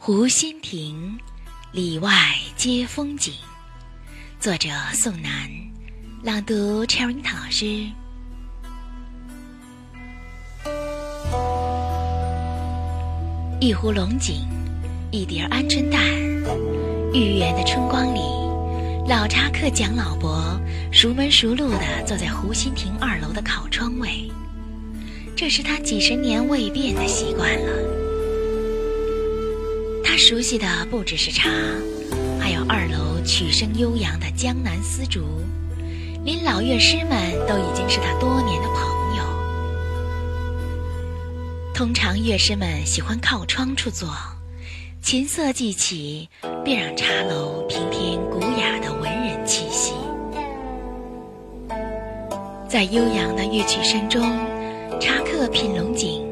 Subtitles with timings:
[0.00, 1.18] 湖心亭，
[1.72, 2.10] 里外
[2.56, 3.34] 皆风景。
[4.38, 5.50] 作者：宋楠，
[6.22, 7.84] 朗读：Cherry 老师。
[13.60, 14.46] 一壶龙井，
[15.10, 16.00] 一碟鹌鹑蛋。
[17.12, 18.20] 豫园的春光里，
[19.08, 20.58] 老茶客蒋老伯
[20.92, 24.30] 熟门熟路地坐在湖心亭二楼的靠窗位，
[25.34, 27.87] 这是他几十年未变的习惯了。
[30.28, 31.48] 熟悉的不只是茶，
[32.38, 35.24] 还有二楼曲声悠扬的江南丝竹，
[36.22, 39.24] 连老乐师们都已经是他多年的朋友。
[41.72, 44.10] 通常乐师们喜欢靠窗处坐，
[45.00, 46.28] 琴瑟既起，
[46.62, 49.94] 便让茶楼平添古雅的文人气息。
[52.68, 54.20] 在悠扬的乐曲声中，
[55.00, 56.22] 茶客品龙井，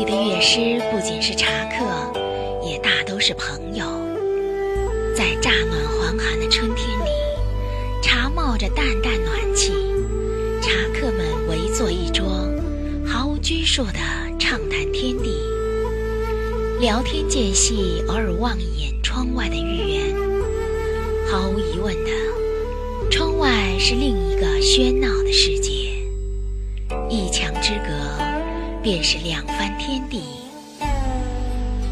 [0.00, 1.84] 里的乐师不仅是茶客，
[2.66, 3.84] 也大都是朋友。
[5.14, 7.10] 在乍暖还寒的春天里，
[8.02, 9.72] 茶冒着淡淡暖气，
[10.62, 12.24] 茶客们围坐一桌，
[13.06, 13.98] 毫无拘束地
[14.38, 15.38] 畅谈天地，
[16.80, 20.14] 聊天间隙偶尔望一眼窗外的玉园。
[21.30, 22.10] 毫无疑问的，
[23.10, 25.70] 窗外是另一个喧闹的世界，
[28.90, 30.20] 便是两番天地。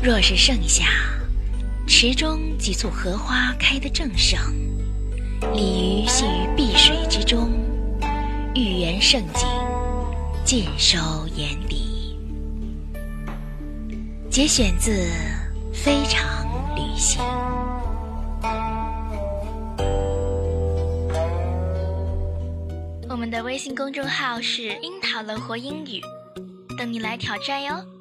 [0.02, 0.84] 若是盛夏，
[1.86, 4.36] 池中几簇荷花开得正盛，
[5.54, 7.52] 鲤鱼戏于碧水之中，
[8.52, 9.46] 玉园胜景
[10.44, 10.98] 尽收
[11.36, 12.18] 眼底。
[14.28, 14.90] 节选自
[15.72, 17.22] 《非常旅行》。
[23.08, 26.02] 我们的微信公众号是“樱桃乐活英语”。
[26.78, 27.97] 等你来挑战哟！